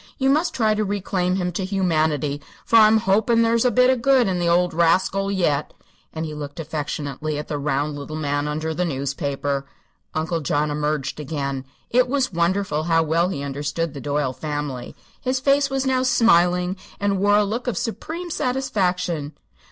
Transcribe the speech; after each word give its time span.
You 0.17 0.31
must 0.31 0.55
try 0.55 0.73
to 0.73 0.83
reclaim 0.83 1.35
him 1.35 1.51
to 1.51 1.63
humanity, 1.63 2.41
for 2.65 2.77
I'm 2.77 2.97
hopin' 2.97 3.43
there's 3.43 3.65
a 3.65 3.69
bit 3.69 3.91
of 3.91 4.01
good 4.01 4.27
in 4.27 4.39
the 4.39 4.47
old 4.49 4.73
rascal 4.73 5.31
yet." 5.31 5.75
And 6.11 6.25
he 6.25 6.33
looked 6.33 6.59
affectionately 6.59 7.37
at 7.37 7.49
the 7.49 7.59
round 7.59 7.95
little 7.99 8.15
man 8.15 8.47
under 8.47 8.73
the 8.73 8.83
newspaper. 8.83 9.67
Uncle 10.15 10.39
John 10.41 10.71
emerged 10.71 11.19
again. 11.19 11.65
It 11.91 12.07
was 12.07 12.33
wonderful 12.33 12.85
how 12.85 13.03
well 13.03 13.29
he 13.29 13.43
understood 13.43 13.93
the 13.93 14.01
Doyle 14.01 14.33
family. 14.33 14.95
His 15.21 15.39
face 15.39 15.69
was 15.69 15.85
now 15.85 16.01
smiling 16.01 16.77
and 16.99 17.19
wore 17.19 17.37
a 17.37 17.43
look 17.43 17.67
of 17.67 17.77
supreme 17.77 18.31
satisfaction. 18.31 19.33